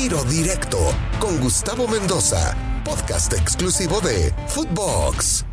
Tiro 0.00 0.22
Directo 0.22 0.78
con 1.18 1.40
Gustavo 1.40 1.88
Mendoza, 1.88 2.56
podcast 2.84 3.32
exclusivo 3.32 4.00
de 4.00 4.32
Footbox. 4.46 5.44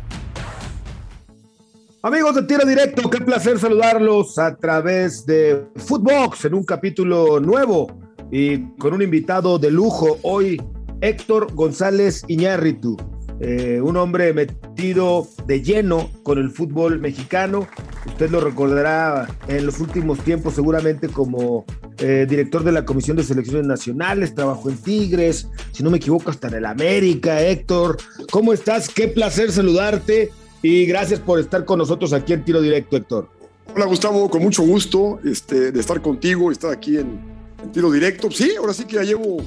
Amigos 2.02 2.36
de 2.36 2.42
Tiro 2.44 2.64
Directo, 2.64 3.10
qué 3.10 3.18
placer 3.22 3.58
saludarlos 3.58 4.38
a 4.38 4.54
través 4.54 5.26
de 5.26 5.66
Footbox 5.74 6.44
en 6.44 6.54
un 6.54 6.62
capítulo 6.62 7.40
nuevo 7.40 7.88
y 8.30 8.68
con 8.76 8.94
un 8.94 9.02
invitado 9.02 9.58
de 9.58 9.72
lujo 9.72 10.18
hoy, 10.22 10.62
Héctor 11.00 11.52
González 11.52 12.22
Iñárritu, 12.28 12.96
eh, 13.40 13.80
un 13.82 13.96
hombre 13.96 14.32
metido 14.32 15.28
de 15.46 15.62
lleno 15.62 16.10
con 16.22 16.38
el 16.38 16.50
fútbol 16.50 16.98
mexicano. 17.00 17.66
Usted 18.06 18.30
lo 18.30 18.40
recordará 18.40 19.28
en 19.48 19.66
los 19.66 19.80
últimos 19.80 20.20
tiempos 20.20 20.54
seguramente 20.54 21.08
como 21.08 21.64
eh, 21.98 22.26
director 22.28 22.62
de 22.62 22.72
la 22.72 22.84
Comisión 22.84 23.16
de 23.16 23.24
Selecciones 23.24 23.66
Nacionales, 23.66 24.34
trabajó 24.34 24.70
en 24.70 24.76
Tigres, 24.78 25.48
si 25.72 25.82
no 25.82 25.90
me 25.90 25.96
equivoco, 25.98 26.30
hasta 26.30 26.48
en 26.48 26.54
el 26.54 26.66
América. 26.66 27.42
Héctor, 27.42 27.98
¿cómo 28.30 28.52
estás? 28.52 28.88
Qué 28.88 29.08
placer 29.08 29.52
saludarte 29.52 30.30
y 30.62 30.86
gracias 30.86 31.20
por 31.20 31.38
estar 31.38 31.64
con 31.64 31.78
nosotros 31.78 32.12
aquí 32.12 32.32
en 32.32 32.44
Tiro 32.44 32.60
Directo, 32.60 32.96
Héctor. 32.96 33.28
Hola 33.74 33.84
Gustavo, 33.86 34.30
con 34.30 34.42
mucho 34.42 34.62
gusto 34.62 35.18
este, 35.24 35.72
de 35.72 35.80
estar 35.80 36.00
contigo 36.00 36.50
estar 36.50 36.70
aquí 36.70 36.96
en, 36.96 37.18
en 37.62 37.72
Tiro 37.72 37.90
Directo. 37.90 38.30
Sí, 38.30 38.52
ahora 38.58 38.72
sí 38.72 38.84
que 38.84 38.96
ya 38.96 39.02
llevo 39.02 39.38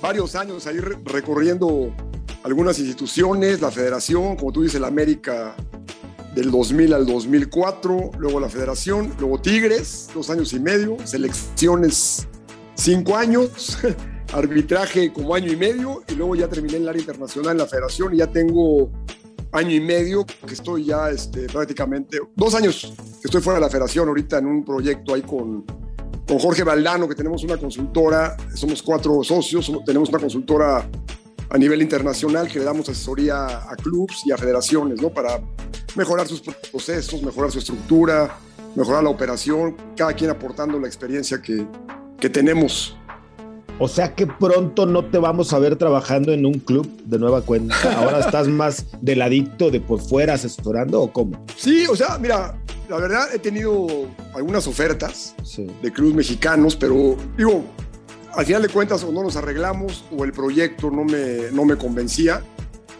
varios 0.00 0.36
años 0.36 0.66
ahí 0.66 0.78
recorriendo 0.78 1.92
algunas 2.46 2.78
instituciones, 2.78 3.60
la 3.60 3.72
federación, 3.72 4.36
como 4.36 4.52
tú 4.52 4.62
dices, 4.62 4.80
la 4.80 4.86
América 4.86 5.56
del 6.32 6.52
2000 6.52 6.94
al 6.94 7.04
2004, 7.04 8.12
luego 8.18 8.38
la 8.38 8.48
federación, 8.48 9.12
luego 9.18 9.40
Tigres, 9.40 10.08
dos 10.14 10.30
años 10.30 10.52
y 10.52 10.60
medio, 10.60 10.96
selecciones 11.02 12.28
cinco 12.76 13.16
años, 13.16 13.78
arbitraje 14.32 15.12
como 15.12 15.34
año 15.34 15.50
y 15.50 15.56
medio, 15.56 16.04
y 16.06 16.14
luego 16.14 16.36
ya 16.36 16.46
terminé 16.46 16.76
en 16.76 16.82
el 16.84 16.88
área 16.90 17.00
internacional 17.00 17.50
en 17.50 17.58
la 17.58 17.66
federación 17.66 18.14
y 18.14 18.18
ya 18.18 18.28
tengo 18.28 18.92
año 19.50 19.74
y 19.74 19.80
medio 19.80 20.24
que 20.24 20.54
estoy 20.54 20.84
ya 20.84 21.10
este, 21.10 21.48
prácticamente, 21.48 22.20
dos 22.36 22.54
años 22.54 22.94
que 23.20 23.26
estoy 23.26 23.40
fuera 23.40 23.58
de 23.58 23.66
la 23.66 23.70
federación 23.70 24.06
ahorita 24.06 24.38
en 24.38 24.46
un 24.46 24.64
proyecto 24.64 25.14
ahí 25.14 25.22
con, 25.22 25.64
con 26.28 26.38
Jorge 26.38 26.62
Valdano, 26.62 27.08
que 27.08 27.16
tenemos 27.16 27.42
una 27.42 27.56
consultora, 27.56 28.36
somos 28.54 28.84
cuatro 28.84 29.24
socios, 29.24 29.72
tenemos 29.84 30.10
una 30.10 30.20
consultora 30.20 30.88
a 31.48 31.58
nivel 31.58 31.82
internacional 31.82 32.48
que 32.48 32.58
le 32.58 32.64
damos 32.64 32.88
asesoría 32.88 33.46
a 33.70 33.76
clubes 33.76 34.22
y 34.24 34.32
a 34.32 34.36
federaciones, 34.36 35.00
¿no? 35.00 35.10
Para 35.10 35.40
mejorar 35.94 36.26
sus 36.26 36.40
procesos, 36.40 37.22
mejorar 37.22 37.50
su 37.50 37.58
estructura, 37.58 38.38
mejorar 38.74 39.02
la 39.02 39.10
operación, 39.10 39.76
cada 39.96 40.12
quien 40.12 40.30
aportando 40.30 40.78
la 40.78 40.86
experiencia 40.86 41.40
que, 41.40 41.66
que 42.20 42.28
tenemos. 42.28 42.96
O 43.78 43.88
sea 43.88 44.14
que 44.14 44.26
pronto 44.26 44.86
no 44.86 45.04
te 45.04 45.18
vamos 45.18 45.52
a 45.52 45.58
ver 45.58 45.76
trabajando 45.76 46.32
en 46.32 46.46
un 46.46 46.60
club 46.60 46.90
de 47.04 47.18
nueva 47.18 47.42
cuenta. 47.42 47.76
Ahora 47.98 48.20
estás 48.20 48.48
más 48.48 48.86
del 49.02 49.20
adicto 49.20 49.70
de 49.70 49.80
por 49.80 50.00
fuera 50.00 50.34
asesorando 50.34 51.02
o 51.02 51.12
cómo? 51.12 51.44
Sí, 51.56 51.84
o 51.86 51.94
sea, 51.94 52.16
mira, 52.18 52.58
la 52.88 52.96
verdad 52.98 53.28
he 53.34 53.38
tenido 53.38 53.86
algunas 54.34 54.66
ofertas 54.66 55.34
de 55.82 55.92
clubes 55.92 56.14
mexicanos, 56.14 56.74
pero 56.74 57.16
digo, 57.36 57.64
al 58.36 58.44
final 58.44 58.62
de 58.62 58.68
cuentas 58.68 59.02
o 59.02 59.10
no 59.10 59.22
nos 59.22 59.36
arreglamos 59.36 60.04
o 60.16 60.24
el 60.24 60.32
proyecto 60.32 60.90
no 60.90 61.04
me, 61.04 61.50
no 61.52 61.64
me 61.64 61.76
convencía. 61.76 62.42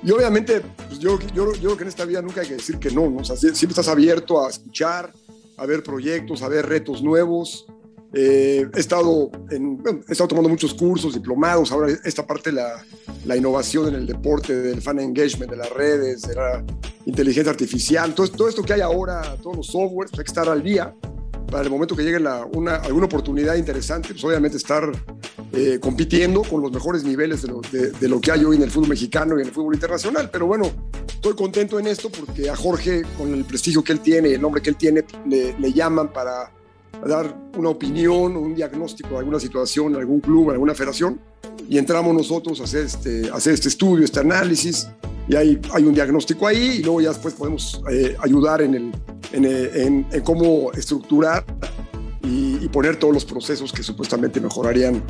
Y 0.02 0.10
obviamente, 0.10 0.62
pues 0.88 0.98
yo, 0.98 1.18
yo, 1.34 1.52
yo 1.54 1.60
creo 1.60 1.76
que 1.76 1.82
en 1.84 1.88
esta 1.88 2.04
vida 2.04 2.22
nunca 2.22 2.40
hay 2.40 2.48
que 2.48 2.54
decir 2.54 2.78
que 2.78 2.90
no, 2.90 3.10
¿no? 3.10 3.18
O 3.18 3.24
sea, 3.24 3.36
siempre 3.36 3.68
estás 3.68 3.88
abierto 3.88 4.44
a 4.44 4.48
escuchar, 4.48 5.12
a 5.58 5.66
ver 5.66 5.82
proyectos, 5.82 6.42
a 6.42 6.48
ver 6.48 6.66
retos 6.66 7.02
nuevos. 7.02 7.66
Eh, 8.14 8.66
he, 8.74 8.80
estado 8.80 9.30
en, 9.50 9.82
he 10.08 10.12
estado 10.12 10.28
tomando 10.28 10.48
muchos 10.48 10.72
cursos, 10.72 11.12
diplomados, 11.12 11.70
ahora 11.70 11.92
esta 12.04 12.26
parte 12.26 12.50
la, 12.50 12.82
la, 13.26 13.36
innovación 13.36 13.88
en 13.88 13.94
el 13.96 14.06
deporte, 14.06 14.54
del 14.54 14.80
fan 14.80 15.00
engagement, 15.00 15.50
de 15.50 15.56
las 15.56 15.70
redes, 15.70 16.22
de 16.22 16.34
la 16.34 16.64
inteligencia 17.04 17.50
artificial, 17.50 18.14
todo, 18.14 18.28
todo 18.28 18.48
esto 18.48 18.62
que 18.62 18.72
hay 18.72 18.80
ahora, 18.80 19.36
todos 19.42 19.56
los 19.56 19.66
softwares, 19.66 20.12
hay 20.12 20.24
que 20.24 20.30
estar 20.30 20.48
al 20.48 20.62
día 20.62 20.94
para 21.50 21.64
el 21.64 21.70
momento 21.70 21.94
que 21.94 22.02
llegue 22.02 22.20
la, 22.20 22.44
una, 22.44 22.76
alguna 22.76 23.06
oportunidad 23.06 23.54
interesante, 23.54 24.10
pues 24.10 24.24
obviamente 24.24 24.56
estar 24.56 24.90
eh, 25.52 25.78
compitiendo 25.80 26.42
con 26.42 26.60
los 26.60 26.72
mejores 26.72 27.04
niveles 27.04 27.42
de 27.42 28.08
lo, 28.08 28.20
que 28.20 28.30
hay 28.32 28.44
hoy 28.44 28.56
en 28.56 28.62
el 28.62 28.70
fútbol 28.70 28.90
mexicano 28.90 29.38
y 29.38 29.42
en 29.42 29.48
el 29.48 29.52
fútbol 29.52 29.74
internacional. 29.74 30.28
Pero 30.30 30.46
bueno, 30.46 30.70
estoy 31.06 31.34
contento 31.34 31.78
en 31.78 31.86
esto 31.86 32.10
porque 32.10 32.50
a 32.50 32.56
Jorge, 32.56 33.02
con 33.16 33.32
el 33.32 33.44
prestigio 33.44 33.82
que 33.82 33.92
él 33.92 34.00
tiene, 34.00 34.34
el 34.34 34.40
nombre 34.40 34.60
que 34.60 34.70
él 34.70 34.76
tiene, 34.76 35.04
le, 35.26 35.72
llaman 35.72 36.12
para 36.12 36.52
dar 37.06 37.36
una 37.56 37.68
opinión 37.68 38.36
un 38.36 38.54
diagnóstico 38.54 39.10
de 39.10 39.18
alguna 39.18 39.38
situación, 39.38 39.94
algún 39.96 40.20
club, 40.20 40.50
alguna 40.50 40.74
federación, 40.74 41.20
y 41.68 41.78
entramos 41.78 42.14
nosotros 42.14 42.60
a 42.60 42.64
hacer 42.64 42.86
este, 42.86 43.28
este 43.28 43.68
estudio, 43.68 44.04
este 44.04 44.20
análisis, 44.20 44.88
y 45.28 45.34
hay, 45.34 45.60
un 45.84 45.94
diagnóstico 45.94 46.46
ahí, 46.46 46.78
y 46.78 46.82
luego 46.82 47.00
ya 47.00 47.08
después 47.08 47.34
podemos 47.34 47.82
eh, 47.90 48.16
ayudar 48.20 48.62
en, 48.62 48.92
cómo 50.24 50.72
estructurar 50.72 51.44
y, 52.22 52.68
poner 52.68 52.96
todos 52.98 53.14
los 53.14 53.24
procesos 53.24 53.72
que 53.72 53.82
supuestamente 53.82 54.40
mejorarían 54.40 55.02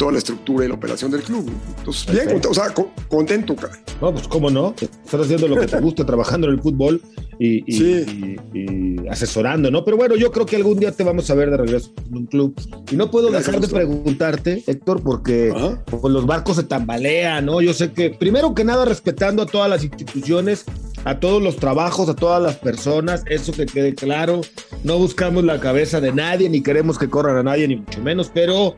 toda 0.00 0.12
la 0.12 0.18
estructura 0.18 0.64
y 0.64 0.68
la 0.68 0.76
operación 0.76 1.10
del 1.10 1.22
club. 1.22 1.46
Entonces, 1.76 2.10
bien, 2.10 2.40
o 2.48 2.54
sea, 2.54 2.72
contento. 3.06 3.54
No, 4.00 4.10
pues 4.14 4.26
cómo 4.28 4.48
no, 4.48 4.74
estás 4.80 5.20
haciendo 5.20 5.46
lo 5.46 5.60
que 5.60 5.66
te 5.66 5.78
gusta, 5.78 6.06
trabajando 6.06 6.46
en 6.46 6.54
el 6.54 6.60
fútbol 6.62 7.02
y, 7.38 7.62
y, 7.66 8.38
y, 8.54 9.08
asesorando, 9.10 9.70
¿no? 9.70 9.84
Pero 9.84 9.98
bueno, 9.98 10.16
yo 10.16 10.32
creo 10.32 10.46
que 10.46 10.56
algún 10.56 10.80
día 10.80 10.90
te 10.92 11.04
vamos 11.04 11.28
a 11.28 11.34
ver 11.34 11.50
de 11.50 11.58
regreso 11.58 11.92
en 12.08 12.16
un 12.16 12.24
club. 12.24 12.58
Y 12.90 12.96
no 12.96 13.10
puedo 13.10 13.30
dejar 13.30 13.60
de 13.60 13.68
preguntarte, 13.68 14.64
Héctor, 14.66 15.02
porque 15.02 15.52
pues, 15.84 16.02
los 16.10 16.24
barcos 16.24 16.56
se 16.56 16.62
tambalean, 16.62 17.44
¿no? 17.44 17.60
Yo 17.60 17.74
sé 17.74 17.92
que, 17.92 18.08
primero 18.08 18.54
que 18.54 18.64
nada, 18.64 18.86
respetando 18.86 19.42
a 19.42 19.46
todas 19.46 19.68
las 19.68 19.84
instituciones, 19.84 20.64
a 21.04 21.20
todos 21.20 21.42
los 21.42 21.56
trabajos, 21.56 22.08
a 22.08 22.16
todas 22.16 22.42
las 22.42 22.56
personas, 22.56 23.22
eso 23.26 23.52
que 23.52 23.66
quede 23.66 23.94
claro. 23.94 24.40
No 24.82 24.96
buscamos 24.96 25.44
la 25.44 25.60
cabeza 25.60 26.00
de 26.00 26.10
nadie, 26.10 26.48
ni 26.48 26.62
queremos 26.62 26.96
que 26.98 27.10
corran 27.10 27.36
a 27.36 27.42
nadie, 27.42 27.68
ni 27.68 27.76
mucho 27.76 28.00
menos, 28.00 28.30
pero 28.32 28.76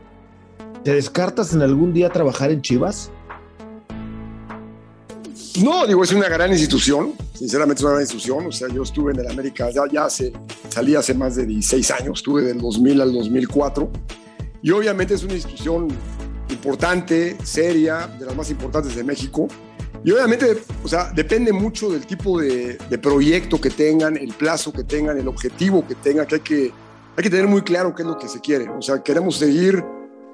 ¿Te 0.84 0.93
descartas 0.94 1.53
en 1.53 1.62
algún 1.62 1.93
día 1.93 2.10
trabajar 2.10 2.50
en 2.50 2.60
Chivas? 2.60 3.10
No, 5.62 5.87
digo, 5.87 6.03
es 6.03 6.12
una 6.12 6.28
gran 6.28 6.50
institución, 6.50 7.12
sinceramente 7.34 7.81
es 7.81 7.84
una 7.84 7.93
gran 7.93 8.03
institución, 8.03 8.47
o 8.47 8.53
sea, 8.53 8.69
yo 8.69 8.82
estuve 8.82 9.12
en 9.12 9.20
el 9.20 9.28
América, 9.28 9.69
ya, 9.70 10.04
hace, 10.04 10.32
salí 10.70 10.97
hace 10.97 11.15
más 11.15 11.37
de 11.37 11.47
16 11.47 11.91
años, 11.93 12.19
estuve 12.19 12.43
del 12.43 12.59
2000 12.59 13.00
al 13.00 13.12
2004, 13.12 13.91
y 14.62 14.70
obviamente 14.70 15.15
es 15.15 15.22
una 15.22 15.34
institución 15.34 15.88
importante, 16.48 17.37
seria, 17.44 18.09
de 18.19 18.26
las 18.26 18.34
más 18.34 18.50
importantes 18.50 18.97
de 18.97 19.04
México, 19.04 19.47
y 20.03 20.10
obviamente, 20.10 20.62
o 20.82 20.88
sea, 20.88 21.12
depende 21.14 21.53
mucho 21.53 21.91
del 21.91 22.06
tipo 22.06 22.41
de, 22.41 22.78
de 22.91 22.99
proyecto 22.99 23.60
que 23.60 23.70
tengan, 23.70 24.16
el 24.16 24.32
plazo 24.32 24.72
que 24.72 24.82
tengan, 24.82 25.16
el 25.19 25.28
objetivo 25.28 25.87
que 25.87 25.94
tengan, 25.94 26.26
que 26.26 26.37
hay 26.37 26.41
que, 26.41 26.72
hay 27.16 27.22
que 27.22 27.31
tener 27.31 27.47
muy 27.47 27.60
claro 27.60 27.94
qué 27.94 28.03
es 28.03 28.09
lo 28.09 28.19
que 28.19 28.26
se 28.26 28.41
quiere, 28.41 28.69
o 28.70 28.82
sea, 28.82 29.03
queremos 29.03 29.37
seguir 29.37 29.84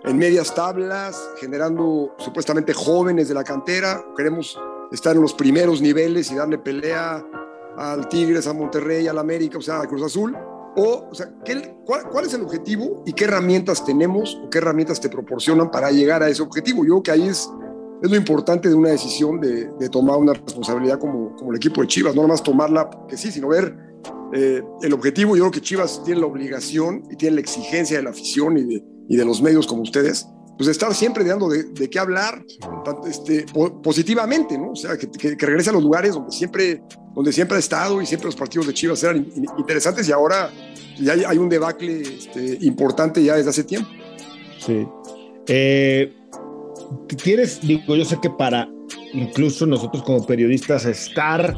en 0.04 0.16
medias 0.16 0.54
tablas, 0.54 1.30
generando 1.40 2.14
supuestamente 2.18 2.72
jóvenes 2.72 3.28
de 3.28 3.34
la 3.34 3.44
cantera. 3.44 4.04
Queremos 4.16 4.58
estar 4.92 5.16
en 5.16 5.22
los 5.22 5.34
primeros 5.34 5.80
niveles 5.80 6.30
y 6.30 6.36
darle 6.36 6.58
pelea 6.58 7.24
al 7.76 8.08
Tigres, 8.08 8.46
a 8.46 8.52
Monterrey, 8.52 9.06
al 9.06 9.18
América, 9.18 9.58
o 9.58 9.62
sea, 9.62 9.80
a 9.80 9.86
Cruz 9.86 10.02
Azul. 10.02 10.36
O, 10.76 11.08
o 11.10 11.14
sea, 11.14 11.30
¿qué, 11.44 11.74
cuál, 11.84 12.08
cuál, 12.08 12.26
es 12.26 12.34
el 12.34 12.42
objetivo 12.42 13.02
y 13.04 13.12
qué 13.12 13.24
herramientas 13.24 13.84
tenemos 13.84 14.38
o 14.44 14.48
qué 14.50 14.58
herramientas 14.58 15.00
te 15.00 15.08
proporcionan 15.08 15.70
para 15.70 15.90
llegar 15.90 16.22
a 16.22 16.28
ese 16.28 16.42
objetivo? 16.42 16.84
Yo 16.84 16.94
creo 16.94 17.02
que 17.02 17.10
ahí 17.10 17.28
es, 17.28 17.50
es 18.02 18.10
lo 18.10 18.16
importante 18.16 18.68
de 18.68 18.74
una 18.74 18.90
decisión 18.90 19.40
de, 19.40 19.66
de 19.66 19.88
tomar 19.88 20.16
una 20.18 20.34
responsabilidad 20.34 20.98
como, 21.00 21.34
como 21.34 21.50
el 21.50 21.56
equipo 21.56 21.80
de 21.80 21.88
Chivas, 21.88 22.14
no 22.14 22.22
nada 22.22 22.34
más 22.34 22.42
tomarla 22.42 22.88
porque 22.88 23.16
sí, 23.16 23.32
sino 23.32 23.48
ver 23.48 23.74
eh, 24.32 24.62
el 24.82 24.92
objetivo. 24.92 25.36
Yo 25.36 25.44
creo 25.44 25.52
que 25.52 25.60
Chivas 25.62 26.02
tiene 26.04 26.20
la 26.20 26.26
obligación 26.26 27.04
y 27.10 27.16
tiene 27.16 27.36
la 27.36 27.40
exigencia 27.40 27.96
de 27.96 28.02
la 28.02 28.10
afición 28.10 28.58
y 28.58 28.64
de, 28.64 28.84
y 29.08 29.16
de 29.16 29.24
los 29.24 29.40
medios 29.40 29.66
como 29.66 29.82
ustedes, 29.82 30.26
pues 30.56 30.68
estar 30.68 30.92
siempre 30.92 31.24
dando 31.24 31.48
de, 31.48 31.88
qué 31.88 31.98
hablar 31.98 32.44
este, 33.08 33.46
positivamente, 33.82 34.58
¿no? 34.58 34.72
O 34.72 34.76
sea, 34.76 34.96
que, 34.98 35.08
que, 35.08 35.46
regrese 35.46 35.70
a 35.70 35.72
los 35.72 35.82
lugares 35.82 36.14
donde 36.14 36.32
siempre, 36.32 36.82
donde 37.14 37.32
siempre 37.32 37.56
ha 37.56 37.60
estado 37.60 38.02
y 38.02 38.06
siempre 38.06 38.26
los 38.26 38.34
partidos 38.34 38.66
de 38.66 38.74
Chivas 38.74 39.02
eran 39.04 39.18
in, 39.18 39.46
interesantes 39.56 40.08
y 40.08 40.12
ahora 40.12 40.50
ya 41.00 41.12
hay, 41.12 41.38
un 41.38 41.48
debacle 41.48 42.02
este, 42.02 42.58
importante 42.62 43.22
ya 43.22 43.36
desde 43.36 43.50
hace 43.50 43.64
tiempo. 43.64 43.88
Sí. 44.58 44.86
Eh, 45.46 46.12
digo, 47.62 47.96
yo 47.96 48.04
sé 48.04 48.18
que 48.20 48.30
para 48.30 48.68
incluso 49.14 49.64
nosotros 49.64 50.02
como 50.02 50.26
periodistas 50.26 50.84
estar 50.84 51.56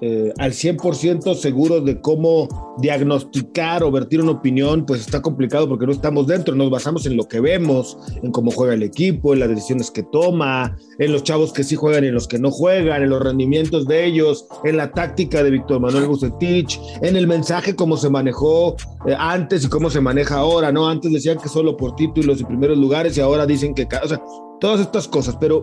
eh, 0.00 0.32
al 0.38 0.52
100% 0.52 1.34
seguros 1.34 1.84
de 1.84 2.00
cómo 2.00 2.76
diagnosticar 2.80 3.82
o 3.82 3.90
vertir 3.90 4.20
una 4.20 4.32
opinión, 4.32 4.86
pues 4.86 5.00
está 5.00 5.20
complicado 5.20 5.68
porque 5.68 5.86
no 5.86 5.92
estamos 5.92 6.26
dentro, 6.26 6.54
nos 6.54 6.70
basamos 6.70 7.04
en 7.06 7.16
lo 7.16 7.24
que 7.24 7.40
vemos, 7.40 7.98
en 8.22 8.30
cómo 8.30 8.52
juega 8.52 8.74
el 8.74 8.84
equipo, 8.84 9.34
en 9.34 9.40
las 9.40 9.48
decisiones 9.48 9.90
que 9.90 10.04
toma, 10.04 10.76
en 10.98 11.12
los 11.12 11.24
chavos 11.24 11.52
que 11.52 11.64
sí 11.64 11.74
juegan 11.74 12.04
y 12.04 12.08
en 12.08 12.14
los 12.14 12.28
que 12.28 12.38
no 12.38 12.50
juegan, 12.50 13.02
en 13.02 13.10
los 13.10 13.20
rendimientos 13.20 13.86
de 13.86 14.04
ellos, 14.04 14.46
en 14.64 14.76
la 14.76 14.92
táctica 14.92 15.42
de 15.42 15.50
Víctor 15.50 15.80
Manuel 15.80 16.06
Bucetich, 16.06 16.80
en 17.02 17.16
el 17.16 17.26
mensaje 17.26 17.74
cómo 17.74 17.96
se 17.96 18.08
manejó 18.08 18.76
eh, 19.06 19.16
antes 19.18 19.64
y 19.64 19.68
cómo 19.68 19.90
se 19.90 20.00
maneja 20.00 20.36
ahora, 20.36 20.70
¿no? 20.70 20.88
Antes 20.88 21.12
decían 21.12 21.38
que 21.38 21.48
solo 21.48 21.76
por 21.76 21.96
títulos 21.96 22.40
y 22.40 22.44
primeros 22.44 22.78
lugares 22.78 23.16
y 23.16 23.20
ahora 23.20 23.46
dicen 23.46 23.74
que, 23.74 23.88
o 24.02 24.08
sea, 24.08 24.22
todas 24.60 24.80
estas 24.80 25.08
cosas, 25.08 25.36
pero 25.40 25.62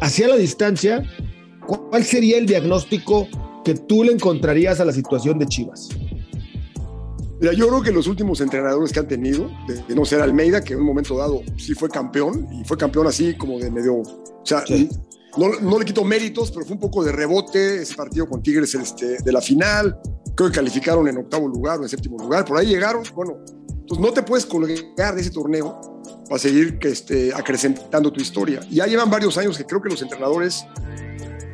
hacia 0.00 0.28
la 0.28 0.36
distancia, 0.36 1.04
¿cuál 1.68 2.04
sería 2.04 2.38
el 2.38 2.46
diagnóstico 2.46 3.28
que 3.64 3.74
tú 3.74 4.02
le 4.02 4.12
encontrarías 4.12 4.80
a 4.80 4.84
la 4.84 4.92
situación 4.92 5.38
de 5.38 5.46
Chivas? 5.46 5.88
Mira, 7.40 7.52
yo 7.52 7.68
creo 7.68 7.82
que 7.82 7.92
los 7.92 8.08
últimos 8.08 8.40
entrenadores 8.40 8.92
que 8.92 8.98
han 8.98 9.06
tenido, 9.06 9.48
de, 9.68 9.94
no 9.94 10.04
ser 10.04 10.20
Almeida, 10.20 10.60
que 10.60 10.72
en 10.72 10.80
un 10.80 10.86
momento 10.86 11.16
dado 11.16 11.42
sí 11.56 11.74
fue 11.74 11.88
campeón, 11.88 12.48
y 12.52 12.64
fue 12.64 12.76
campeón 12.76 13.06
así 13.06 13.36
como 13.36 13.58
de 13.58 13.70
medio. 13.70 13.98
O 13.98 14.42
sea, 14.42 14.64
no, 15.36 15.78
le 15.78 15.84
quito 15.84 16.04
méritos, 16.04 16.50
pero 16.50 16.66
fue 16.66 16.74
un 16.74 16.80
poco 16.80 17.04
de 17.04 17.12
rebote 17.12 17.82
ese 17.82 17.94
partido 17.94 18.26
con 18.26 18.42
Tigres 18.42 18.74
este, 18.74 19.18
de 19.22 19.32
la 19.32 19.40
final. 19.40 20.00
Creo 20.34 20.50
que 20.50 20.56
calificaron 20.56 21.06
en 21.06 21.18
octavo 21.18 21.46
lugar 21.46 21.78
o 21.78 21.82
en 21.84 21.88
séptimo 21.88 22.18
lugar. 22.18 22.44
Por 22.44 22.58
ahí 22.58 22.66
llegaron. 22.66 23.04
Bueno, 23.14 23.38
pues 23.86 24.00
no 24.00 24.12
te 24.12 24.22
puedes 24.22 24.44
colgar 24.44 25.14
de 25.14 25.20
ese 25.20 25.30
torneo 25.30 26.02
para 26.28 26.38
seguir 26.40 26.78
que, 26.78 26.88
este, 26.88 27.32
acrecentando 27.32 28.12
tu 28.12 28.20
historia. 28.20 28.60
Ya 28.68 28.86
llevan 28.86 29.10
varios 29.10 29.38
años 29.38 29.56
que 29.56 29.64
creo 29.64 29.80
que 29.80 29.90
los 29.90 30.02
entrenadores 30.02 30.64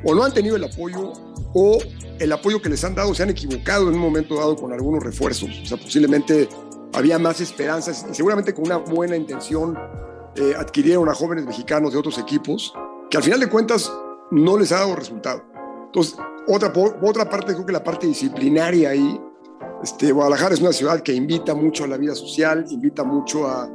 o 0.04 0.14
no 0.14 0.24
han 0.24 0.32
tenido 0.32 0.56
el 0.56 0.64
apoyo 0.64 1.12
o 1.54 1.78
el 2.18 2.32
apoyo 2.32 2.60
que 2.60 2.68
les 2.68 2.84
han 2.84 2.94
dado 2.94 3.14
se 3.14 3.22
han 3.22 3.30
equivocado 3.30 3.88
en 3.88 3.94
un 3.94 4.00
momento 4.00 4.36
dado 4.36 4.56
con 4.56 4.72
algunos 4.72 5.02
refuerzos. 5.02 5.50
O 5.62 5.66
sea, 5.66 5.76
posiblemente 5.76 6.48
había 6.92 7.18
más 7.18 7.40
esperanzas 7.40 8.06
y 8.10 8.14
seguramente 8.14 8.54
con 8.54 8.66
una 8.66 8.76
buena 8.76 9.16
intención 9.16 9.76
eh, 10.36 10.54
adquirieron 10.56 11.08
a 11.08 11.14
jóvenes 11.14 11.44
mexicanos 11.46 11.92
de 11.92 11.98
otros 11.98 12.18
equipos 12.18 12.72
que 13.10 13.16
al 13.16 13.22
final 13.22 13.40
de 13.40 13.48
cuentas 13.48 13.92
no 14.30 14.58
les 14.58 14.72
ha 14.72 14.80
dado 14.80 14.96
resultado. 14.96 15.42
Entonces, 15.86 16.16
otra, 16.48 16.72
otra 17.02 17.28
parte, 17.28 17.54
creo 17.54 17.66
que 17.66 17.72
la 17.72 17.84
parte 17.84 18.06
disciplinaria 18.06 18.90
ahí, 18.90 19.20
este, 19.82 20.12
Guadalajara 20.12 20.54
es 20.54 20.60
una 20.60 20.72
ciudad 20.72 21.00
que 21.00 21.12
invita 21.12 21.54
mucho 21.54 21.84
a 21.84 21.86
la 21.86 21.96
vida 21.96 22.14
social, 22.14 22.64
invita 22.70 23.04
mucho 23.04 23.46
a, 23.46 23.70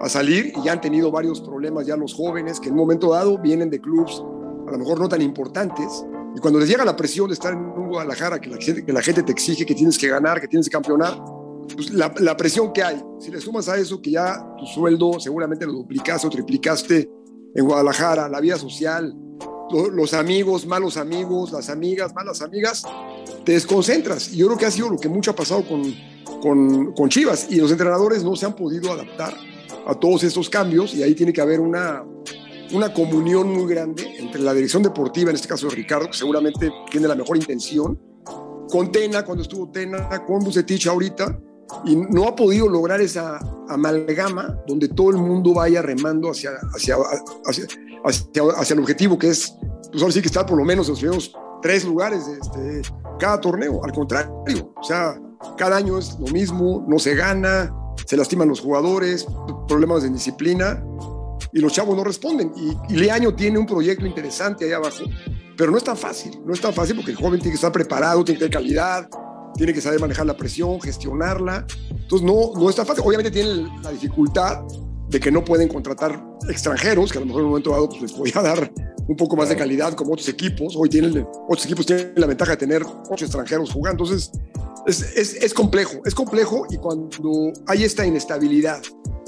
a 0.00 0.08
salir 0.08 0.52
y 0.56 0.62
ya 0.62 0.72
han 0.72 0.80
tenido 0.80 1.10
varios 1.10 1.40
problemas 1.40 1.86
ya 1.86 1.96
los 1.96 2.14
jóvenes 2.14 2.60
que 2.60 2.68
en 2.68 2.74
un 2.74 2.80
momento 2.80 3.12
dado 3.12 3.38
vienen 3.38 3.70
de 3.70 3.80
clubes 3.80 4.22
a 4.66 4.70
lo 4.70 4.78
mejor 4.78 5.00
no 5.00 5.08
tan 5.08 5.22
importantes 5.22 6.04
y 6.34 6.40
cuando 6.40 6.58
les 6.58 6.68
llega 6.68 6.84
la 6.84 6.96
presión 6.96 7.28
de 7.28 7.34
estar 7.34 7.52
en 7.52 7.60
un 7.60 7.88
Guadalajara 7.88 8.40
que 8.40 8.50
la, 8.50 8.58
que 8.58 8.92
la 8.92 9.02
gente 9.02 9.22
te 9.22 9.32
exige 9.32 9.64
que 9.64 9.74
tienes 9.74 9.96
que 9.96 10.08
ganar, 10.08 10.40
que 10.40 10.48
tienes 10.48 10.68
que 10.68 10.72
campeonar, 10.72 11.22
pues 11.74 11.90
la, 11.90 12.12
la, 12.18 12.36
presión 12.36 12.72
que 12.72 12.82
hay, 12.82 13.00
si 13.20 13.30
le 13.30 13.40
sumas 13.40 13.68
a 13.68 13.78
eso 13.78 14.02
que 14.02 14.10
ya 14.10 14.44
tu 14.58 14.66
sueldo 14.66 15.18
seguramente 15.20 15.64
lo 15.64 15.72
duplicaste 15.72 16.26
o 16.26 16.30
triplicaste 16.30 17.08
en 17.54 17.64
Guadalajara, 17.64 18.28
la 18.28 18.40
vida 18.40 18.58
social, 18.58 19.14
los 19.70 20.12
amigos, 20.12 20.66
malos 20.66 20.96
amigos, 20.96 21.52
las 21.52 21.70
amigas, 21.70 22.12
malas 22.14 22.42
amigas, 22.42 22.82
te 23.44 23.52
desconcentras. 23.52 24.32
Y 24.32 24.38
yo 24.38 24.46
creo 24.46 24.58
que 24.58 24.66
ha 24.66 24.70
sido 24.70 24.90
lo 24.90 24.98
que 24.98 25.08
mucho 25.08 25.30
ha 25.30 25.36
pasado 25.36 25.64
con, 25.66 25.82
con, 26.42 26.92
con 26.92 27.08
Chivas 27.08 27.46
y 27.50 27.56
los 27.56 27.70
entrenadores 27.70 28.24
no 28.24 28.36
se 28.36 28.46
han 28.46 28.54
podido 28.54 28.92
adaptar 28.92 29.34
a 29.86 29.94
todos 29.94 30.24
estos 30.24 30.48
cambios 30.50 30.94
y 30.94 31.02
ahí 31.02 31.14
tiene 31.14 31.32
que 31.32 31.40
haber 31.40 31.60
una, 31.60 32.04
una 32.72 32.92
comunión 32.92 33.52
muy 33.52 33.72
grande 33.72 34.16
entre 34.18 34.40
la 34.40 34.54
dirección 34.54 34.82
deportiva, 34.82 35.30
en 35.30 35.36
este 35.36 35.48
caso 35.48 35.68
Ricardo, 35.68 36.06
que 36.06 36.16
seguramente 36.16 36.72
tiene 36.90 37.08
la 37.08 37.14
mejor 37.14 37.36
intención, 37.36 37.98
con 38.68 38.90
Tena, 38.90 39.24
cuando 39.24 39.42
estuvo 39.42 39.70
Tena, 39.70 40.08
con 40.24 40.42
Bucetich 40.42 40.86
ahorita, 40.86 41.38
y 41.84 41.96
no 41.96 42.26
ha 42.26 42.34
podido 42.34 42.68
lograr 42.68 43.00
esa 43.00 43.38
amalgama 43.68 44.58
donde 44.66 44.88
todo 44.88 45.10
el 45.10 45.16
mundo 45.16 45.54
vaya 45.54 45.82
remando 45.82 46.30
hacia, 46.30 46.50
hacia, 46.74 46.96
hacia, 47.46 47.66
hacia, 48.56 48.74
el 48.74 48.80
objetivo, 48.80 49.18
que 49.18 49.28
es, 49.28 49.56
pues 49.90 50.02
ahora 50.02 50.12
sí 50.12 50.20
que 50.20 50.26
estar 50.26 50.46
por 50.46 50.58
lo 50.58 50.64
menos 50.64 50.86
en 50.86 50.92
los 50.92 51.00
primeros 51.00 51.32
tres 51.62 51.84
lugares 51.84 52.26
de 52.26 52.38
este, 52.38 52.94
cada 53.18 53.40
torneo. 53.40 53.82
Al 53.84 53.92
contrario, 53.92 54.72
o 54.76 54.84
sea, 54.84 55.20
cada 55.56 55.76
año 55.76 55.98
es 55.98 56.18
lo 56.18 56.26
mismo, 56.28 56.84
no 56.88 56.98
se 56.98 57.14
gana, 57.14 57.74
se 58.06 58.16
lastiman 58.16 58.48
los 58.48 58.60
jugadores, 58.60 59.26
problemas 59.66 60.02
de 60.02 60.10
disciplina 60.10 60.84
y 61.54 61.60
los 61.60 61.72
chavos 61.72 61.96
no 61.96 62.04
responden. 62.04 62.52
Y, 62.56 62.92
y 62.92 62.96
Leaño 62.96 63.34
tiene 63.34 63.58
un 63.58 63.66
proyecto 63.66 64.04
interesante 64.04 64.66
ahí 64.66 64.72
abajo, 64.72 65.04
pero 65.56 65.70
no 65.70 65.78
es 65.78 65.84
tan 65.84 65.96
fácil, 65.96 66.38
no 66.44 66.52
es 66.52 66.60
tan 66.60 66.74
fácil 66.74 66.96
porque 66.96 67.12
el 67.12 67.16
joven 67.16 67.40
tiene 67.40 67.52
que 67.52 67.56
estar 67.56 67.72
preparado, 67.72 68.24
tiene 68.24 68.38
que 68.38 68.46
tener 68.46 68.52
calidad, 68.52 69.08
tiene 69.54 69.72
que 69.72 69.80
saber 69.80 70.00
manejar 70.00 70.26
la 70.26 70.36
presión, 70.36 70.80
gestionarla. 70.80 71.64
Entonces 71.90 72.26
no, 72.26 72.52
no 72.54 72.68
está 72.68 72.84
fácil. 72.84 73.04
Obviamente 73.06 73.30
tiene 73.30 73.70
la 73.82 73.92
dificultad 73.92 74.62
de 75.08 75.20
que 75.20 75.30
no 75.30 75.44
pueden 75.44 75.68
contratar 75.68 76.22
extranjeros, 76.48 77.12
que 77.12 77.18
a 77.18 77.20
lo 77.20 77.26
mejor 77.28 77.40
en 77.40 77.44
un 77.46 77.50
momento 77.52 77.70
dado 77.70 77.88
pues, 77.88 78.02
les 78.02 78.12
podía 78.12 78.42
dar 78.42 78.72
un 79.06 79.16
poco 79.16 79.36
más 79.36 79.48
de 79.48 79.56
calidad 79.56 79.92
como 79.94 80.12
otros 80.12 80.28
equipos. 80.28 80.74
Hoy 80.76 80.88
tienen, 80.88 81.24
otros 81.48 81.64
equipos 81.64 81.86
tienen 81.86 82.12
la 82.16 82.26
ventaja 82.26 82.52
de 82.52 82.56
tener 82.56 82.82
ocho 83.10 83.24
extranjeros 83.24 83.70
jugando. 83.70 84.04
Entonces 84.04 84.32
es, 84.86 85.02
es, 85.16 85.34
es 85.34 85.54
complejo, 85.54 86.00
es 86.04 86.14
complejo 86.14 86.66
y 86.68 86.78
cuando 86.78 87.52
hay 87.66 87.84
esta 87.84 88.04
inestabilidad 88.04 88.82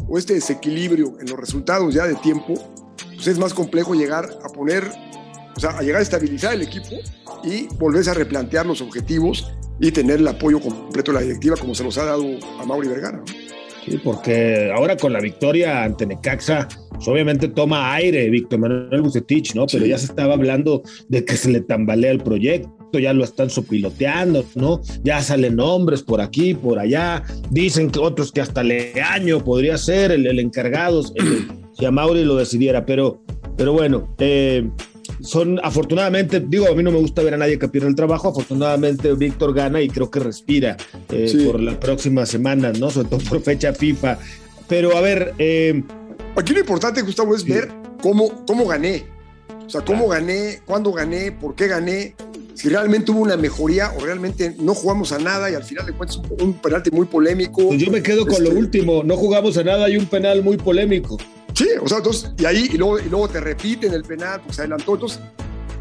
o 0.08 0.18
este 0.18 0.34
desequilibrio 0.34 1.14
en 1.20 1.28
los 1.28 1.38
resultados 1.38 1.94
ya 1.94 2.06
de 2.06 2.14
tiempo, 2.16 2.54
pues 3.14 3.26
es 3.26 3.38
más 3.38 3.54
complejo 3.54 3.94
llegar 3.94 4.28
a 4.42 4.48
poner, 4.48 4.84
o 5.56 5.60
sea, 5.60 5.70
a 5.70 5.82
llegar 5.82 6.00
a 6.00 6.02
estabilizar 6.02 6.54
el 6.54 6.62
equipo 6.62 6.96
y 7.44 7.66
volverse 7.78 8.10
a 8.10 8.14
replantear 8.14 8.66
los 8.66 8.80
objetivos 8.80 9.52
y 9.80 9.90
tener 9.90 10.20
el 10.20 10.28
apoyo 10.28 10.60
completo 10.60 11.12
de 11.12 11.18
la 11.18 11.22
directiva 11.22 11.56
como 11.56 11.74
se 11.74 11.84
los 11.84 11.98
ha 11.98 12.04
dado 12.04 12.24
a 12.60 12.64
Mauri 12.64 12.88
Vergara. 12.88 13.22
Sí, 13.84 14.00
porque 14.02 14.72
ahora 14.74 14.96
con 14.96 15.12
la 15.12 15.20
victoria 15.20 15.84
ante 15.84 16.06
Necaxa, 16.06 16.66
pues 16.90 17.06
obviamente 17.06 17.48
toma 17.48 17.94
aire 17.94 18.28
Víctor 18.30 18.58
Manuel 18.58 19.02
Bucetich, 19.02 19.54
¿no? 19.54 19.66
Pero 19.66 19.86
ya 19.86 19.96
se 19.96 20.06
estaba 20.06 20.34
hablando 20.34 20.82
de 21.08 21.24
que 21.24 21.36
se 21.36 21.50
le 21.50 21.60
tambalea 21.60 22.10
el 22.10 22.18
proyecto, 22.18 22.68
ya 22.98 23.12
lo 23.12 23.24
están 23.24 23.50
sopiloteando, 23.50 24.44
¿no? 24.54 24.80
Ya 25.02 25.22
salen 25.22 25.56
nombres 25.56 26.02
por 26.02 26.20
aquí, 26.20 26.54
por 26.54 26.78
allá, 26.78 27.22
dicen 27.50 27.90
que 27.90 27.98
otros 27.98 28.32
que 28.32 28.40
hasta 28.40 28.62
Leaño 28.62 29.44
podría 29.44 29.78
ser 29.78 30.12
el, 30.12 30.26
el 30.26 30.38
encargado, 30.38 31.02
si 31.02 31.84
a 31.84 31.90
Mauri 31.90 32.24
lo 32.24 32.36
decidiera, 32.36 32.86
pero, 32.86 33.20
pero 33.56 33.72
bueno, 33.72 34.14
eh, 34.18 34.68
son 35.20 35.58
afortunadamente, 35.62 36.40
digo, 36.40 36.66
a 36.68 36.74
mí 36.74 36.82
no 36.82 36.90
me 36.90 36.98
gusta 36.98 37.22
ver 37.22 37.34
a 37.34 37.38
nadie 37.38 37.58
que 37.58 37.68
pierda 37.68 37.88
el 37.88 37.94
trabajo, 37.94 38.28
afortunadamente 38.28 39.12
Víctor 39.14 39.54
gana 39.54 39.80
y 39.80 39.88
creo 39.88 40.10
que 40.10 40.20
respira 40.20 40.76
eh, 41.10 41.32
por 41.46 41.60
las 41.60 41.76
próximas 41.76 42.28
semanas, 42.28 42.78
¿no? 42.78 42.90
Sobre 42.90 43.08
todo 43.08 43.20
por 43.28 43.40
fecha 43.40 43.72
FIFA. 43.72 44.18
Pero 44.68 44.96
a 44.96 45.00
ver... 45.00 45.34
Eh, 45.38 45.82
Aquí 46.36 46.52
lo 46.52 46.60
importante, 46.60 47.00
Gustavo, 47.00 47.34
es 47.34 47.44
ver 47.44 47.70
cómo, 48.02 48.44
cómo 48.46 48.66
gané. 48.66 49.04
O 49.66 49.70
sea, 49.70 49.80
cómo 49.80 50.06
gané, 50.06 50.60
cuándo 50.66 50.92
gané, 50.92 51.32
por 51.32 51.54
qué 51.54 51.66
gané, 51.66 52.14
si 52.56 52.70
realmente 52.70 53.12
hubo 53.12 53.20
una 53.20 53.36
mejoría 53.36 53.92
o 53.96 54.04
realmente 54.04 54.56
no 54.58 54.74
jugamos 54.74 55.12
a 55.12 55.18
nada 55.18 55.50
y 55.50 55.54
al 55.54 55.62
final 55.62 55.84
de 55.84 55.92
cuentas 55.92 56.16
un, 56.16 56.42
un 56.42 56.54
penalti 56.54 56.90
muy 56.90 57.06
polémico. 57.06 57.68
Pues 57.68 57.80
yo 57.80 57.90
me 57.90 58.02
quedo 58.02 58.26
con 58.26 58.42
lo 58.42 58.48
este, 58.48 58.58
último, 58.58 59.02
no 59.04 59.16
jugamos 59.16 59.58
a 59.58 59.62
nada 59.62 59.88
y 59.90 59.96
un 59.96 60.06
penal 60.06 60.42
muy 60.42 60.56
polémico. 60.56 61.18
Sí, 61.52 61.68
o 61.80 61.88
sea, 61.88 61.98
entonces, 61.98 62.32
y 62.38 62.44
ahí, 62.46 62.68
y 62.72 62.76
luego, 62.78 62.98
y 62.98 63.08
luego 63.08 63.28
te 63.28 63.40
repiten 63.40 63.92
el 63.92 64.02
penal, 64.02 64.40
pues 64.42 64.56
se 64.56 64.62
adelantó. 64.62 64.94
Entonces, 64.94 65.20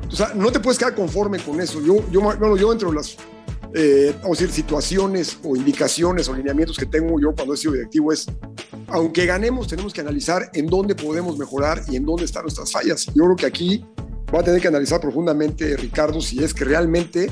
o 0.10 0.16
sea, 0.16 0.34
no 0.36 0.52
te 0.52 0.60
puedes 0.60 0.78
quedar 0.78 0.96
conforme 0.96 1.40
con 1.40 1.60
eso. 1.62 1.82
Yo, 1.82 1.98
yo, 2.12 2.22
bueno, 2.22 2.58
yo 2.58 2.72
entre 2.72 2.92
las, 2.92 3.16
eh, 3.74 4.14
vamos 4.22 4.38
a 4.38 4.42
decir, 4.42 4.56
situaciones 4.56 5.38
o 5.44 5.56
indicaciones 5.56 6.28
o 6.30 6.34
lineamientos 6.34 6.78
que 6.78 6.86
tengo 6.86 7.20
yo 7.20 7.34
cuando 7.34 7.54
he 7.54 7.58
sido 7.58 7.74
directivo 7.74 8.12
es, 8.12 8.26
aunque 8.88 9.26
ganemos, 9.26 9.68
tenemos 9.68 9.94
que 9.94 10.02
analizar 10.02 10.50
en 10.54 10.68
dónde 10.68 10.96
podemos 10.96 11.38
mejorar 11.38 11.82
y 11.90 11.96
en 11.96 12.06
dónde 12.06 12.26
están 12.26 12.44
nuestras 12.44 12.72
fallas. 12.72 13.06
Yo 13.08 13.24
creo 13.24 13.36
que 13.36 13.46
aquí 13.46 13.86
va 14.34 14.40
a 14.40 14.44
tener 14.44 14.62
que 14.62 14.68
analizar 14.68 15.00
profundamente, 15.00 15.76
Ricardo, 15.78 16.22
si 16.22 16.44
es 16.44 16.54
que 16.54 16.66
realmente 16.66 17.32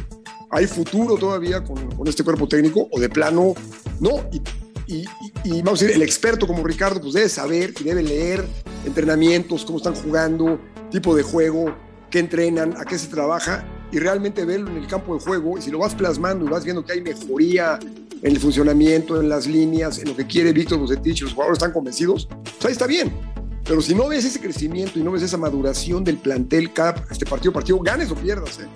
hay 0.50 0.68
futuro 0.68 1.18
todavía 1.18 1.64
con, 1.64 1.92
con 1.96 2.08
este 2.08 2.24
cuerpo 2.24 2.48
técnico 2.48 2.88
o 2.92 3.00
de 3.00 3.10
plano 3.10 3.54
no. 4.00 4.30
Y, 4.32 4.42
y, 4.86 5.06
y, 5.44 5.62
vamos 5.62 5.82
a 5.82 5.86
decir, 5.86 5.96
el 5.96 6.04
experto 6.04 6.46
como 6.46 6.64
Ricardo, 6.64 7.02
pues 7.02 7.14
debe 7.14 7.30
saber 7.30 7.74
y 7.80 7.84
debe 7.84 8.04
leer 8.04 8.46
entrenamientos, 8.86 9.66
cómo 9.66 9.78
están 9.78 9.96
jugando, 9.96 10.60
tipo 10.92 11.16
de 11.16 11.24
juego, 11.24 11.76
qué 12.10 12.20
entrenan, 12.20 12.76
a 12.78 12.86
qué 12.86 13.00
se 13.00 13.08
trabaja 13.08 13.66
y 13.92 14.00
realmente 14.00 14.46
verlo 14.46 14.70
en 14.70 14.78
el 14.78 14.88
campo 14.88 15.16
de 15.16 15.22
juego. 15.22 15.58
Y 15.58 15.62
si 15.62 15.72
lo 15.72 15.80
vas 15.80 15.96
plasmando 15.96 16.46
y 16.46 16.50
vas 16.50 16.64
viendo 16.64 16.86
que 16.86 16.94
hay 16.94 17.02
mejoría 17.02 17.80
en 18.22 18.32
el 18.32 18.40
funcionamiento, 18.40 19.20
en 19.20 19.30
las 19.30 19.48
líneas, 19.48 20.00
en 20.00 20.10
lo 20.10 20.16
que 20.16 20.28
quiere 20.28 20.54
Víctor 20.54 20.80
Bucetich, 20.80 21.22
los 21.22 21.34
jugadores 21.34 21.58
están 21.58 21.72
convencidos, 21.72 22.28
pues 22.44 22.66
ahí 22.66 22.72
está 22.72 22.88
bien. 22.88 23.33
Pero 23.66 23.82
si 23.82 23.96
no 23.96 24.08
ves 24.10 24.26
ese 24.26 24.40
crecimiento 24.40 25.00
y 25.00 25.04
no 25.04 25.12
ves 25.12 25.24
esa 25.24 25.38
maduración 25.38 26.04
del 26.04 26.18
plantel 26.18 26.74
cada 26.74 27.06
este 27.10 27.26
partido 27.26 27.54
partido, 27.54 27.80
ganes 27.80 28.12
o 28.12 28.16
pierdas, 28.16 28.60
¿eh? 28.60 28.68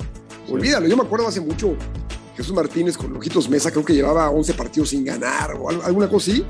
olvídalo. 0.49 0.87
Yo 0.87 0.95
me 0.95 1.03
acuerdo 1.03 1.27
hace 1.27 1.41
mucho, 1.41 1.75
Jesús 2.35 2.53
Martínez 2.53 2.97
con 2.97 3.13
Lojitos 3.13 3.49
Mesa, 3.49 3.71
creo 3.71 3.83
que 3.83 3.93
llevaba 3.93 4.29
11 4.29 4.53
partidos 4.53 4.89
sin 4.89 5.03
ganar 5.03 5.55
o 5.55 5.69
alguna 5.69 6.09
cosa 6.09 6.31
así, 6.31 6.45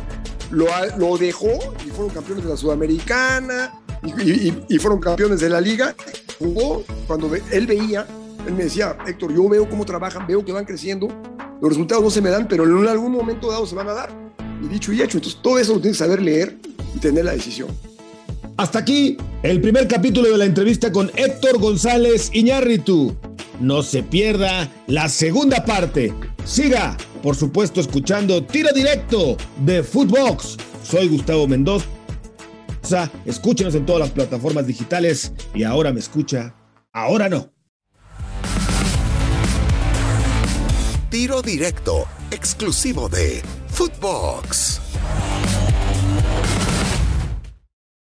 lo, 0.51 0.67
lo 0.97 1.17
dejó 1.17 1.49
y 1.85 1.89
fueron 1.89 2.13
campeones 2.13 2.43
de 2.43 2.51
la 2.51 2.57
Sudamericana 2.57 3.81
y, 4.03 4.21
y, 4.21 4.65
y, 4.69 4.77
fueron 4.77 4.99
campeones 4.99 5.39
de 5.39 5.49
la 5.49 5.59
liga. 5.59 5.95
Jugó 6.37 6.83
cuando 7.07 7.33
él 7.33 7.65
veía 7.65 8.05
Él 8.45 8.53
me 8.53 8.65
decía, 8.65 8.95
Héctor, 9.07 9.33
yo 9.33 9.49
veo 9.49 9.67
cómo 9.67 9.83
trabajan, 9.83 10.27
veo 10.27 10.45
que 10.45 10.51
van 10.51 10.65
creciendo, 10.65 11.07
los 11.59 11.69
resultados 11.69 12.03
no 12.03 12.11
se 12.11 12.21
me 12.21 12.29
dan, 12.29 12.47
pero 12.47 12.63
en 12.63 12.87
algún 12.87 13.11
momento 13.11 13.49
dado 13.49 13.65
se 13.65 13.75
van 13.75 13.89
a 13.89 13.93
dar. 13.93 14.09
Y 14.61 14.67
dicho 14.67 14.93
y 14.93 15.01
hecho, 15.01 15.17
entonces 15.17 15.41
todo 15.41 15.57
eso 15.57 15.73
lo 15.73 15.81
tienes 15.81 15.97
que 15.97 16.03
saber 16.03 16.21
leer 16.21 16.57
y 16.95 16.99
tener 16.99 17.25
la 17.25 17.31
decisión. 17.31 17.69
Hasta 18.57 18.79
aquí 18.79 19.17
el 19.43 19.61
primer 19.61 19.87
capítulo 19.87 20.31
de 20.31 20.37
la 20.39 20.45
entrevista 20.45 20.91
con 20.91 21.11
Héctor 21.15 21.59
González 21.59 22.31
Iñárritu. 22.33 23.15
No 23.59 23.83
se 23.83 24.01
pierda 24.01 24.67
la 24.87 25.09
segunda 25.09 25.63
parte. 25.63 26.11
Siga, 26.43 26.97
por 27.21 27.35
supuesto, 27.35 27.79
escuchando 27.79 28.43
Tiro 28.43 28.69
Directo 28.73 29.37
de 29.63 29.83
Footbox. 29.83 30.57
Soy 30.83 31.07
Gustavo 31.07 31.47
Mendoza. 31.47 31.85
Escúchenos 33.25 33.75
en 33.75 33.85
todas 33.85 34.01
las 34.01 34.11
plataformas 34.11 34.65
digitales 34.65 35.33
y 35.53 35.63
ahora 35.63 35.93
me 35.93 35.99
escucha, 35.99 36.55
ahora 36.91 37.29
no. 37.29 37.53
Tiro 41.11 41.43
Directo, 41.43 42.05
exclusivo 42.31 43.07
de 43.07 43.43
Footbox. 43.69 44.81